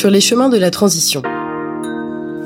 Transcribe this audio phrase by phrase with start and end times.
[0.00, 1.20] sur les chemins de la transition.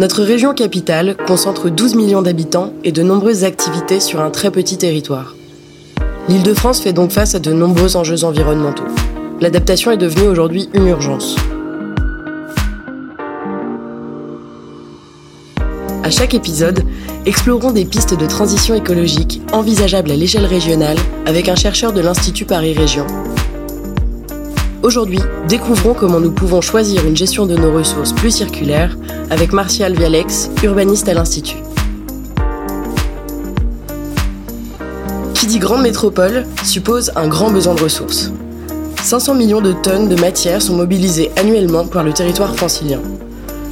[0.01, 4.77] Notre région capitale concentre 12 millions d'habitants et de nombreuses activités sur un très petit
[4.77, 5.37] territoire.
[6.29, 8.83] L'Île-de-France fait donc face à de nombreux enjeux environnementaux.
[9.41, 11.37] L'adaptation est devenue aujourd'hui une urgence.
[16.03, 16.83] À chaque épisode,
[17.25, 22.47] explorons des pistes de transition écologique envisageables à l'échelle régionale avec un chercheur de l'Institut
[22.47, 23.07] Paris Région.
[24.85, 28.99] Aujourd'hui, découvrons comment nous pouvons choisir une gestion de nos ressources plus circulaire
[29.31, 31.57] avec Martial Vialex, urbaniste à l'Institut.
[35.33, 38.31] Qui dit grande métropole suppose un grand besoin de ressources.
[39.03, 43.01] 500 millions de tonnes de matière sont mobilisées annuellement par le territoire francilien.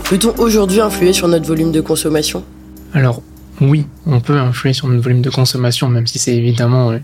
[0.04, 2.42] Peut-on aujourd'hui influer sur notre volume de consommation?
[3.62, 6.98] Oui, on peut influer sur notre volume de consommation, même si c'est évidemment euh,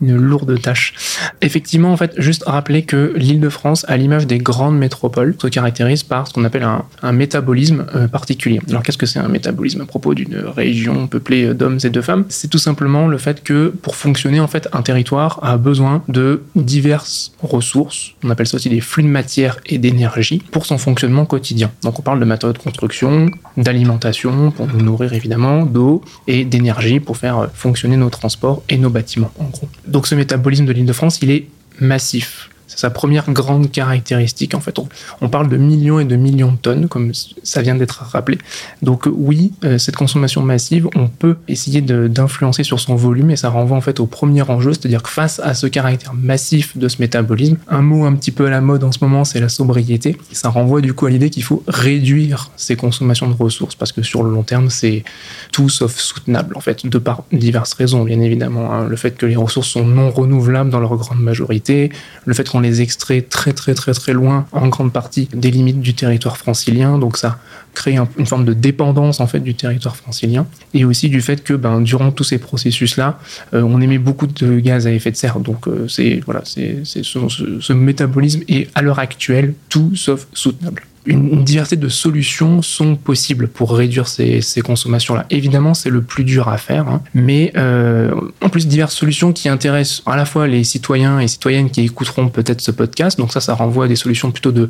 [0.00, 0.94] une lourde tâche.
[1.42, 6.28] Effectivement, en fait, juste rappeler que l'Île-de-France, à l'image des grandes métropoles, se caractérise par
[6.28, 6.62] ce qu'on appelle
[7.02, 8.60] un, métabolisme euh, particulier.
[8.68, 12.24] Alors, qu'est-ce que c'est un métabolisme à propos d'une région peuplée d'hommes et de femmes?
[12.28, 16.42] C'est tout simplement le fait que pour fonctionner, en fait, un territoire a besoin de
[16.54, 18.12] diverses ressources.
[18.22, 21.72] On appelle ça aussi des flux de matière et d'énergie pour son fonctionnement quotidien.
[21.82, 27.00] Donc, on parle de matériaux de construction, d'alimentation pour nous nourrir évidemment, d'eau et d'énergie
[27.00, 29.68] pour faire euh, fonctionner nos transports et nos bâtiments, en gros.
[29.86, 31.46] Donc ce métabolisme de l'île de France, il est
[31.80, 32.50] massif.
[32.76, 34.54] Sa première grande caractéristique.
[34.54, 34.78] En fait,
[35.20, 38.38] on, parle de millions et de millions de tonnes, comme ça vient d'être rappelé.
[38.82, 43.48] Donc oui, euh, cette consommation massive, on peut essayer d'influencer sur son volume et ça
[43.48, 47.00] renvoie en fait au premier enjeu, c'est-à-dire que face à ce caractère massif de ce
[47.00, 50.16] métabolisme, un mot un petit peu à la mode en ce moment, c'est la sobriété.
[50.32, 54.02] ça renvoie du coup à l'idée qu'il faut réduire ces consommations de ressources parce que
[54.02, 55.04] sur le long terme, c'est
[55.52, 58.72] tout sauf soutenable en fait, de par diverses raisons, bien évidemment.
[58.72, 58.86] Hein.
[58.88, 61.90] Le fait que les ressources sont non renouvelables dans leur grande majorité,
[62.24, 65.80] le fait qu'on les extrait très très très très loin, en grande partie des limites
[65.80, 66.98] du territoire francilien.
[66.98, 67.38] Donc ça
[67.74, 71.54] crée une forme de dépendance en fait du territoire francilien et aussi du fait que
[71.54, 73.18] ben, durant tous ces processus là,
[73.52, 75.40] euh, on émet beaucoup de gaz à effet de serre.
[75.40, 77.18] Donc euh, c'est voilà, c'est ce,
[77.60, 83.48] ce métabolisme est à l'heure actuelle tout sauf soutenable une, diversité de solutions sont possibles
[83.48, 85.26] pour réduire ces, consommations-là.
[85.30, 87.02] Évidemment, c'est le plus dur à faire, hein.
[87.12, 91.70] mais euh, en plus diverses solutions qui intéressent à la fois les citoyens et citoyennes
[91.70, 93.18] qui écouteront peut-être ce podcast.
[93.18, 94.68] Donc ça, ça renvoie à des solutions plutôt de,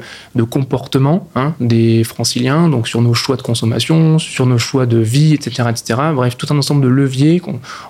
[0.51, 5.35] comportement hein, des franciliens, donc sur nos choix de consommation, sur nos choix de vie,
[5.35, 6.01] etc., etc.
[6.15, 7.41] Bref, tout un ensemble de leviers,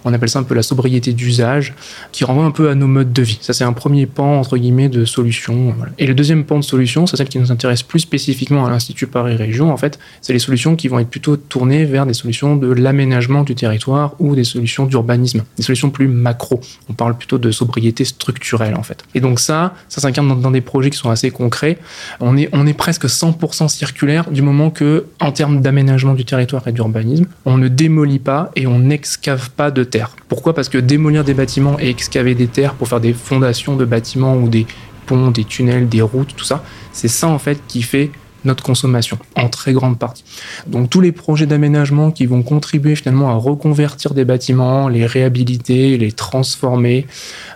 [0.05, 1.75] on, appelle ça un peu la sobriété d'usage,
[2.13, 3.39] qui renvoie un peu à nos modes de vie.
[3.41, 5.75] Ça, c'est un premier pan entre guillemets de solution.
[5.99, 8.71] Et le deuxième pan de solution, c'est celle qui nous intéresse plus spécifiquement spécifiquement à
[8.71, 12.15] l'Institut Paris Région, en fait, c'est les solutions qui vont être plutôt tournées vers des
[12.15, 16.61] solutions de l'aménagement du territoire ou des solutions d'urbanisme, des solutions plus macro.
[16.89, 19.05] On parle plutôt de sobriété structurelle, en fait.
[19.15, 21.79] Et donc ça, ça s'incarne dans, des projets qui sont assez concrets.
[22.21, 26.67] On est, on est presque 100% circulaire du moment que, en termes d'aménagement du territoire
[26.67, 30.11] et d'urbanisme, on ne démolit pas et on n'excave pas de terre.
[30.29, 30.55] Pourquoi?
[30.55, 34.37] Parce que démolir des bâtiments et excaver des terres pour faire des fondations de bâtiments
[34.37, 34.67] ou des
[35.07, 38.11] ponts, des tunnels, des routes, tout ça, c'est ça en fait qui fait
[38.45, 40.25] notre consommation, en très grande partie.
[40.67, 45.97] Donc tous les projets d'aménagement qui vont contribuer finalement à reconvertir des bâtiments, les réhabiliter,
[45.97, 47.07] les transformer.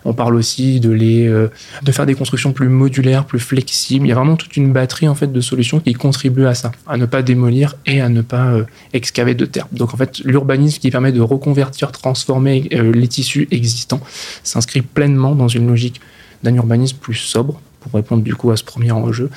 [0.05, 1.49] On parle aussi de les euh,
[1.91, 4.07] faire des constructions plus modulaires, plus flexibles.
[4.07, 6.73] Il y a vraiment toute une batterie en fait de solutions qui contribuent à ça,
[6.87, 9.67] à ne pas démolir et à ne pas euh, excaver de terre.
[9.73, 14.01] Donc en fait, l'urbanisme qui permet de reconvertir, transformer euh, les tissus existants
[14.43, 16.01] s'inscrit pleinement dans une logique
[16.43, 19.31] d'un urbanisme plus sobre pour répondre du coup à ce premier enjeu,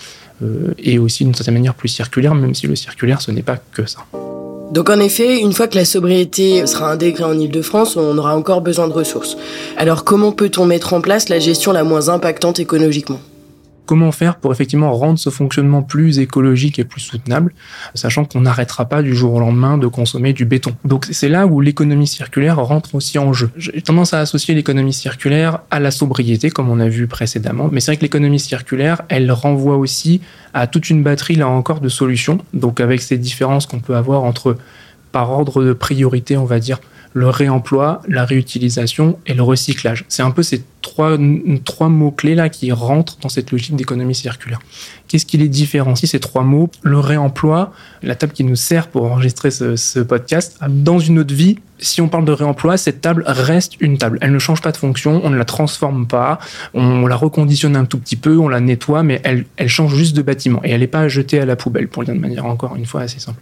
[0.43, 3.57] euh, et aussi d'une certaine manière plus circulaire, même si le circulaire, ce n'est pas
[3.57, 3.99] que ça.
[4.71, 8.61] Donc en effet, une fois que la sobriété sera intégrée en Ile-de-France, on aura encore
[8.61, 9.35] besoin de ressources.
[9.75, 13.19] Alors comment peut-on mettre en place la gestion la moins impactante écologiquement
[13.91, 17.53] Comment faire pour effectivement rendre ce fonctionnement plus écologique et plus soutenable,
[17.93, 20.77] sachant qu'on n'arrêtera pas du jour au lendemain de consommer du béton.
[20.85, 23.49] Donc c'est là où l'économie circulaire rentre aussi en jeu.
[23.57, 27.81] J'ai tendance à associer l'économie circulaire à la sobriété, comme on a vu précédemment, mais
[27.81, 30.21] c'est vrai que l'économie circulaire, elle renvoie aussi
[30.53, 32.37] à toute une batterie, là encore, de solutions.
[32.53, 34.55] Donc avec ces différences qu'on peut avoir entre,
[35.11, 36.79] par ordre de priorité, on va dire,
[37.13, 40.05] le réemploi, la réutilisation et le recyclage.
[40.07, 41.17] C'est un peu ces trois,
[41.65, 44.59] trois mots-clés là qui rentrent dans cette logique d'économie circulaire.
[45.11, 46.69] Qu'est-ce qui les différencie, ces trois mots?
[46.83, 51.57] Le réemploi, la table qui nous sert pour enregistrer ce, podcast, dans une autre vie,
[51.81, 54.19] si on parle de réemploi, cette table reste une table.
[54.21, 56.39] Elle ne change pas de fonction, on ne la transforme pas,
[56.73, 60.21] on la reconditionne un tout petit peu, on la nettoie, mais elle, change juste de
[60.21, 62.75] bâtiment et elle n'est pas jetée à la poubelle, pour le dire de manière encore
[62.75, 63.41] une fois assez simple.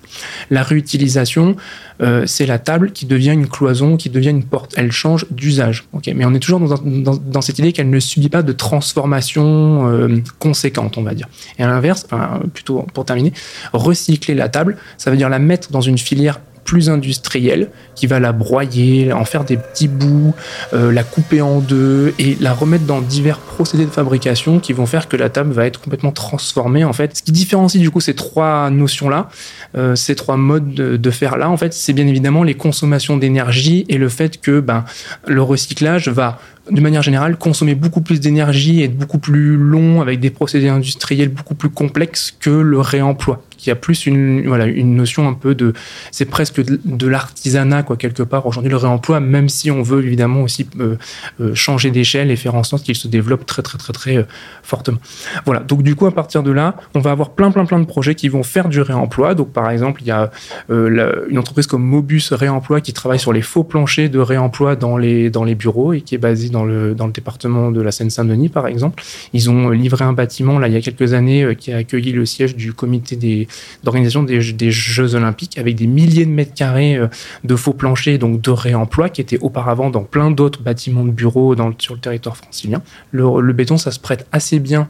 [0.50, 1.56] La réutilisation,
[2.02, 4.74] euh, c'est la table qui devient une cloison, qui devient une porte.
[4.78, 5.86] Elle change d'usage.
[5.92, 10.18] Ok, mais on est toujours dans cette idée qu'elle ne subit pas de transformation euh,
[10.40, 11.28] conséquente, on va dire.
[11.60, 12.08] Et à l'inverse,
[12.54, 13.34] plutôt pour terminer,
[13.74, 18.20] recycler la table, ça veut dire la mettre dans une filière plus industrielle qui va
[18.20, 20.36] la broyer, en faire des petits bouts,
[20.74, 24.86] euh, la couper en deux et la remettre dans divers procédés de fabrication qui vont
[24.86, 27.18] faire que la table va être complètement transformée en fait.
[27.18, 29.30] Ce qui différencie du coup ces trois notions là,
[29.76, 33.86] euh, ces trois modes de, faire là en fait, c'est bien évidemment les consommations d'énergie
[33.90, 34.86] et le fait que ben,
[35.26, 36.38] le recyclage va
[36.70, 40.70] de manière générale, consommer beaucoup plus d'énergie et être beaucoup plus long avec des procédés
[40.70, 45.34] industriels beaucoup plus complexes que le réemploi qui a plus une, voilà, une notion un
[45.34, 45.74] peu de.
[46.12, 50.42] C'est presque de, l'artisanat, quoi, quelque part, aujourd'hui, le réemploi, même si on veut évidemment
[50.44, 50.96] aussi euh,
[51.42, 54.24] euh, changer d'échelle et faire en sorte qu'il se développe très, très, très, très euh,
[54.64, 55.00] fortement.
[55.46, 55.60] Voilà.
[55.60, 58.16] Donc, du coup, à partir de là, on va avoir plein, plein, plein de projets
[58.16, 59.36] qui vont faire du réemploi.
[59.36, 60.32] Donc, par exemple, il y a
[60.70, 65.30] une entreprise comme Mobus Réemploi qui travaille sur les faux planchers de réemploi dans les,
[65.30, 68.50] dans les bureaux et qui est basée dans le, dans le département de la Seine-Saint-Denis,
[68.50, 69.04] par exemple.
[69.34, 72.26] Ils ont livré un bâtiment, là, il y a quelques années, qui a accueilli le
[72.26, 73.49] siège du comité des,
[73.84, 77.08] d'organisation des, Jeux Olympiques avec des milliers de mètres carrés euh,
[77.44, 81.56] de faux planchers, donc de réemploi, qui étaient auparavant dans plein d'autres bâtiments de bureaux
[81.56, 82.82] dans sur le territoire francilien.
[83.12, 84.90] Le, béton, ça se prête assez bien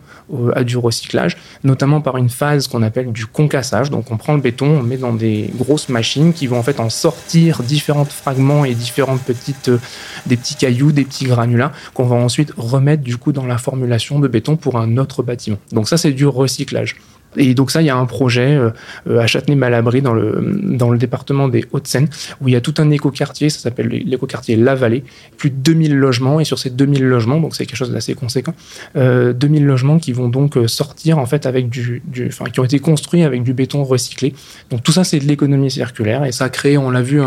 [0.56, 3.90] à du recyclage, notamment par une phase qu'on appelle du concassage.
[3.90, 6.80] Donc on prend le béton, on met dans des grosses machines qui vont en fait
[6.80, 9.80] en sortir différents fragments et différentes petites, euh,
[10.26, 14.20] des petits cailloux, des petits granulats qu'on va ensuite remettre du coup dans la formulation
[14.20, 15.58] de béton pour un autre bâtiment.
[15.72, 16.96] Donc ça c'est du recyclage.
[17.38, 20.98] Et donc ça, il y a un projet euh, à Châtenay-Malabry, dans le, dans le
[20.98, 22.08] département des Hauts-de-Seine,
[22.42, 25.04] où il y a tout un écoquartier, ça s'appelle l'écoquartier La Vallée,
[25.38, 28.54] plus de 2000 logements, et sur ces 2000 logements, donc c'est quelque chose d'assez conséquent,
[28.96, 32.60] euh, 2000 logements qui vont donc euh, sortir en fait avec du, du, enfin, qui
[32.60, 34.34] ont été construits avec du béton recyclé.
[34.72, 37.22] Donc tout ça, c'est de l'économie circulaire, et ça crée, on l'a vu,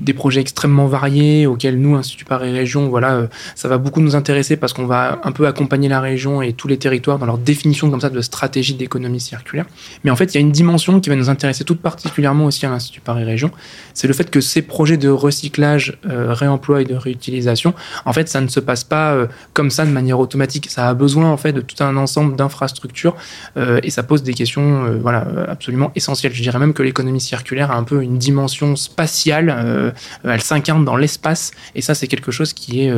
[0.00, 4.16] des projets extrêmement variés, auxquels nous, Institut Paris Région, voilà, euh, ça va beaucoup nous
[4.16, 7.38] intéresser parce qu'on va un peu accompagner la région et tous les territoires dans leur
[7.38, 9.66] définition comme ça de stratégie d'économie circulaire.
[10.04, 12.64] Mais en fait, il y a une dimension qui va nous intéresser tout particulièrement aussi
[12.66, 13.50] à l'Institut Paris Région,
[13.94, 17.74] c'est le fait que ces projets de recyclage, euh, réemploi et de réutilisation,
[18.04, 20.68] en fait, ça ne se passe pas euh, comme ça de manière automatique.
[20.70, 23.16] Ça a besoin en fait de tout un ensemble d'infrastructures
[23.56, 26.32] euh, et ça pose des questions, voilà, absolument essentielles.
[26.34, 29.94] Je dirais même que l'économie circulaire a un peu une dimension spatiale.
[30.24, 32.92] elle s'incarne dans l'espace et ça, c'est quelque chose qui est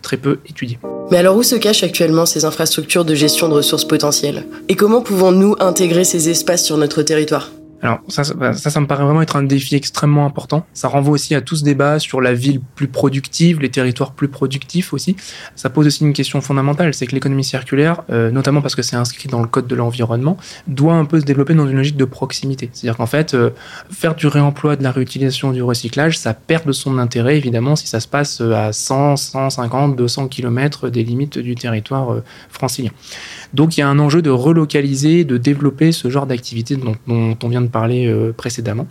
[0.00, 0.78] très peu étudié.
[1.10, 4.46] Mais alors où se cachent actuellement ces infrastructures de gestion de ressources potentielles?
[4.68, 7.50] Et comment pouvons-nous intégrer ces espaces sur notre territoire?
[7.82, 10.66] Alors ça, ça, ça, me paraît vraiment être un défi extrêmement important.
[10.74, 14.28] Ça renvoie aussi à tout ce débat sur la ville plus productive, les territoires plus
[14.28, 15.16] productifs aussi.
[15.56, 18.96] Ça pose aussi une question fondamentale, c'est que l'économie circulaire, euh, notamment parce que c'est
[18.96, 20.36] inscrit dans le code de l'environnement,
[20.66, 22.68] doit un peu se développer dans une logique de proximité.
[22.72, 23.50] C'est-à-dire qu'en fait, euh,
[23.90, 27.86] faire du réemploi, de la réutilisation, du recyclage, ça perd de son intérêt évidemment si
[27.86, 32.90] ça se passe à 100, 150, 200 km des limites du territoire euh, francilien.
[33.54, 37.48] Donc il y a un enjeu de relocaliser, de développer ce genre d'activité dont, on
[37.48, 38.86] vient de parler euh, précédemment.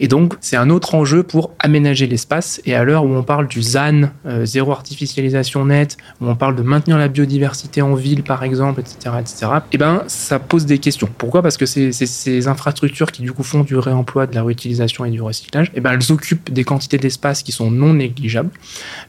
[0.00, 2.60] Et donc, c'est un autre enjeu pour aménager l'espace.
[2.64, 6.56] Et à l'heure où on parle du ZAN, euh, zéro artificialisation nette, où on parle
[6.56, 10.78] de maintenir la biodiversité en ville, par exemple, etc., etc., eh ben, ça pose des
[10.78, 11.08] questions.
[11.18, 11.42] Pourquoi?
[11.42, 15.20] Parce que ces, infrastructures qui, du coup, font du réemploi, de la réutilisation et du
[15.20, 18.50] recyclage, eh ben, elles occupent des quantités d'espace qui sont non négligeables.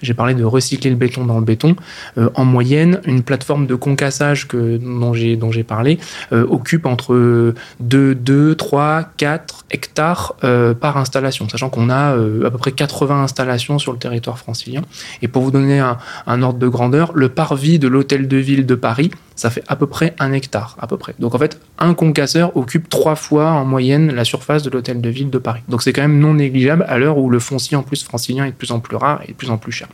[0.01, 1.75] J'ai parlé de recycler le béton dans le béton.
[2.17, 5.99] Euh, en moyenne, une plateforme de concassage que, dont j'ai dont j'ai parlé
[6.33, 10.36] euh, occupe entre 2, 2, 3, 4 hectares
[10.81, 14.81] par installation, sachant qu'on a euh, à peu près 80 installations sur le territoire francilien.
[15.21, 15.97] Et pour vous donner un,
[16.27, 19.11] un ordre de grandeur, le parvis de l'hôtel de ville de Paris
[19.41, 21.15] ça fait à peu près un hectare, à peu près.
[21.17, 25.10] Donc en fait, un concasseur occupe trois fois en moyenne la surface de l'hôtel de
[25.10, 25.62] ville de Paris.
[25.67, 28.51] Donc c'est quand même non négligeable à l'heure où le foncier en plus francilien est
[28.51, 29.88] de plus en plus rare et de plus en plus cher.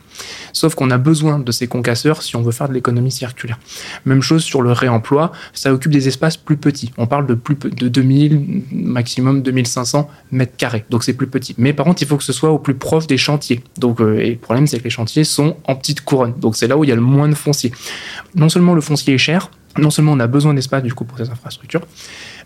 [0.52, 3.58] Sauf qu'on a besoin de ces concasseurs si on veut faire de l'économie circulaire.
[4.04, 6.92] Même chose sur le réemploi, ça occupe des espaces plus petits.
[6.98, 10.84] On parle de plus de 2000, maximum 2500 mètres carrés.
[10.90, 11.54] Donc c'est plus petit.
[11.56, 13.62] Mais par contre, il faut que ce soit au plus proche des chantiers.
[13.78, 16.34] Donc euh, et le problème, c'est que les chantiers sont en petite couronne.
[16.38, 17.72] Donc c'est là où il y a le moins de foncier.
[18.34, 19.37] Non seulement le foncier est cher,
[19.78, 21.86] non seulement on a besoin d'espace du coup pour ces infrastructures,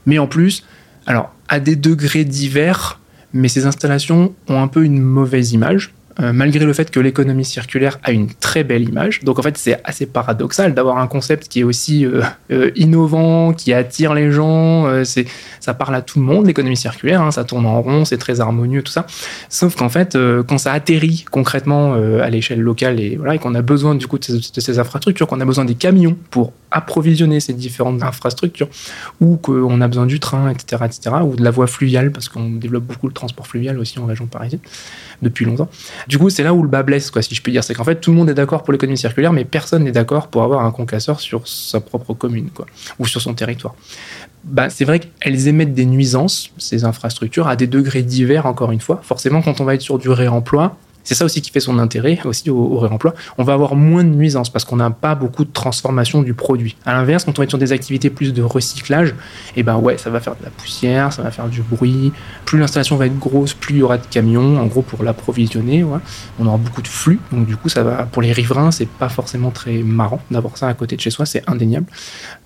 [0.07, 0.65] mais en plus,
[1.07, 3.01] à des degrés divers,
[3.33, 5.95] mais ces installations ont un peu une mauvaise image.
[6.21, 9.21] Euh, malgré le fait que l'économie circulaire a une très belle image.
[9.21, 13.55] Donc en fait, c'est assez paradoxal d'avoir un concept qui est aussi euh, euh, innovant,
[13.55, 15.05] qui attire les gens.
[15.05, 15.27] c'est,
[15.61, 17.23] ça parle à tout le monde, l'économie circulaire.
[17.23, 19.07] Hein, ça tourne en rond, c'est très harmonieux, tout ça.
[19.49, 23.63] Sauf qu'en fait, quand ça atterrit concrètement à l'échelle locale et voilà, et qu'on a
[23.63, 27.41] besoin du coup de ces, de ces infrastructures, qu'on a besoin des camions pour approvisionner
[27.41, 28.69] ces différentes infrastructures,
[29.21, 32.51] ou qu'on a besoin du train, etc., etc., ou de la voie fluviale parce qu'on
[32.51, 34.61] développe beaucoup le transport fluvial aussi en région parisienne
[35.21, 35.69] depuis longtemps
[36.09, 37.65] Du coup, c'est là où le bas blesse, quoi, si je puis dire.
[37.65, 40.29] C'est qu'en fait, tout le monde est d'accord pour l'économie circulaire, mais personne n'est d'accord
[40.29, 42.49] pour avoir un concasseur sur sa propre commune,
[42.99, 43.75] ou sur son territoire.
[44.45, 48.81] Bah, c'est vrai qu'elles émettent des nuisances, ces infrastructures, à des degrés divers, encore une
[48.81, 49.01] fois.
[49.03, 52.19] Forcément, quand on va être sur du réemploi, c'est ça aussi qui fait son intérêt
[52.25, 53.15] aussi au, réemploi.
[53.39, 56.77] On va avoir moins de nuisances parce qu'on n'a pas beaucoup de transformation du produit.
[56.85, 59.15] À l'inverse, quand on est sur des activités plus de recyclage, et
[59.59, 62.13] eh ben ouais, ça va faire de la poussière, ça va faire du bruit.
[62.45, 64.61] Plus l'installation va être grosse, plus il y aura de camions.
[64.61, 65.85] En gros, pour l'approvisionner,
[66.39, 67.19] on aura beaucoup de flux.
[67.33, 70.69] Donc du coup, ça va pour les riverains, c'est pas forcément très marrant d'avoir ça
[70.69, 71.87] à côté de chez soi, c'est indéniable.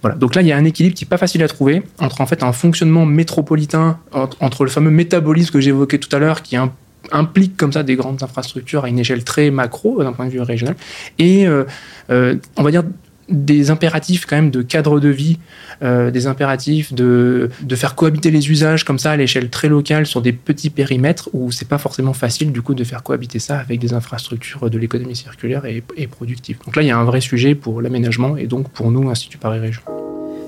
[0.02, 0.16] Voilà.
[0.16, 2.26] Donc là, il y a un équilibre qui est pas facile à trouver entre en
[2.26, 6.58] fait un fonctionnement métropolitain entre, le fameux métabolisme que j'évoquais tout à l'heure, qui est
[6.58, 6.72] un
[7.12, 10.40] implique comme ça des grandes infrastructures à une échelle très macro d'un point de vue
[10.40, 10.76] régional
[11.18, 11.64] et euh,
[12.10, 12.84] euh, on va dire
[13.28, 15.38] des impératifs quand même de cadre de vie,
[15.82, 20.06] euh, des impératifs de, de faire cohabiter les usages comme ça à l'échelle très locale
[20.06, 23.58] sur des petits périmètres où c'est pas forcément facile du coup de faire cohabiter ça
[23.58, 26.58] avec des infrastructures de l'économie circulaire et, et productive.
[26.64, 29.38] Donc là il y a un vrai sujet pour l'aménagement et donc pour nous Institut
[29.38, 29.82] Paris Région.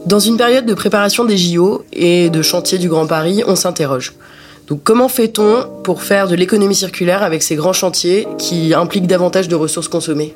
[0.07, 4.15] Dans une période de préparation des JO et de chantier du Grand Paris, on s'interroge.
[4.69, 9.49] Donc comment fait-on pour faire de l'économie circulaire avec ces grands chantiers qui impliquent davantage
[9.49, 10.35] de ressources consommées?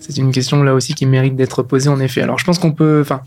[0.00, 2.22] C'est une question là aussi qui mérite d'être posée en effet.
[2.22, 3.20] Alors je pense qu'on peut, enfin,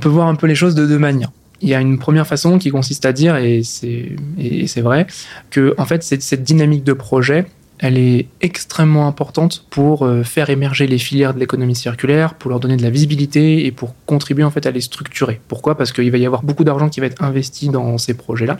[0.00, 1.30] peut voir un peu les choses de deux manières.
[1.62, 5.06] Il y a une première façon qui consiste à dire, et c'est vrai,
[5.50, 7.46] que en fait cette dynamique de projet,
[7.78, 12.60] elle est extrêmement importante pour euh, faire émerger les filières de l'économie circulaire, pour leur
[12.60, 15.40] donner de la visibilité et pour contribuer en fait à les structurer.
[15.48, 15.76] Pourquoi?
[15.76, 18.58] Parce qu'il va y avoir beaucoup d'argent qui va être investi dans ces projets-là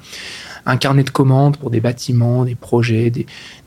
[0.66, 3.12] un carnet de commandes pour des bâtiments, des projets,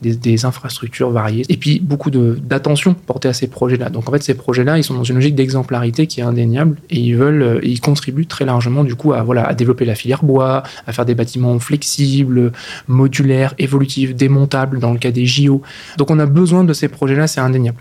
[0.02, 3.90] des, infrastructures variées, et puis beaucoup d'attention portée à ces projets-là.
[3.90, 7.00] Donc en fait, ces projets-là, ils sont dans une logique d'exemplarité qui est indéniable, et
[7.00, 10.64] ils veulent, euh, ils contribuent très largement du coup à à développer la filière bois,
[10.86, 12.52] à faire des bâtiments flexibles,
[12.88, 15.62] modulaires, évolutifs, démontables dans le cas des JO.
[15.98, 17.78] Donc on a besoin de ces projets-là, c'est indéniable.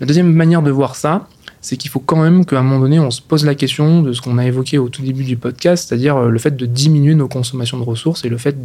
[0.00, 1.26] La deuxième manière de voir ça,
[1.60, 4.12] c'est qu'il faut quand même qu'à un moment donné, on se pose la question de
[4.12, 7.14] ce qu'on a évoqué au tout début du podcast, c'est-à-dire euh, le fait de diminuer
[7.14, 8.56] nos consommations de ressources et le fait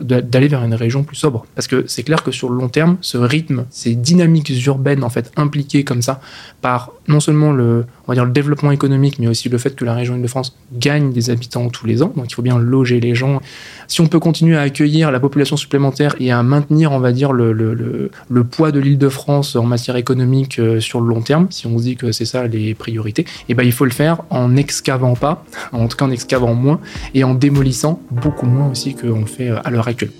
[0.00, 1.46] d'aller vers une région plus sobre.
[1.54, 5.10] Parce que c'est clair que sur le long terme, ce rythme, ces dynamiques urbaines en
[5.10, 6.20] fait impliquées comme ça
[6.60, 9.84] par non seulement le, on va dire le développement économique, mais aussi le fait que
[9.84, 12.12] la région Île-de-France gagne des habitants tous les ans.
[12.16, 13.40] Donc il faut bien loger les gens.
[13.88, 17.32] Si on peut continuer à accueillir la population supplémentaire et à maintenir, on va dire,
[17.32, 21.78] le, le, poids de l'Île-de-France en matière économique euh, sur le long terme, si on
[21.78, 24.48] se dit que c'est ça les priorités, et eh ben il faut le faire en
[24.48, 26.80] n'excavant pas, en tout cas en excavant moins,
[27.14, 30.12] et en démolissant beaucoup moins aussi qu'on le fait euh, à l'heure actuelle.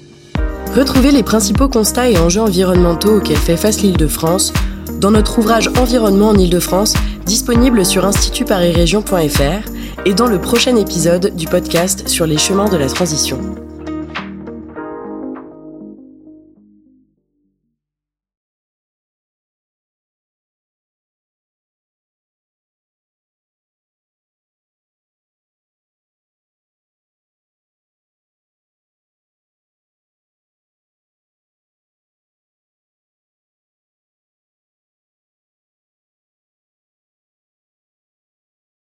[0.75, 4.53] Retrouvez les principaux constats et enjeux environnementaux auxquels fait face l'Île-de-France
[5.03, 6.95] dans notre ouvrage Environnement en Île-de-France,
[7.27, 9.69] disponible sur institutparisrégion.fr
[10.07, 13.62] et dans le prochain épisode du podcast sur les chemins de la transition.